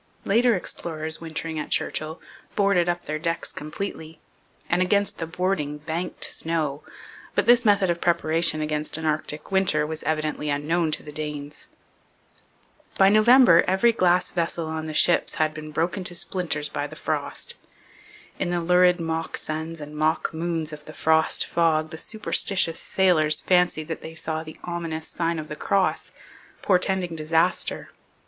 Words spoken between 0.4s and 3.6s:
explorers wintering at Churchill boarded up their decks